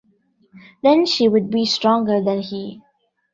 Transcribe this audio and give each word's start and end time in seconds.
Then 0.81 1.05
she 1.05 1.27
would 1.29 1.51
be 1.51 1.63
stronger 1.67 2.23
than 2.23 2.41
he. 2.41 2.81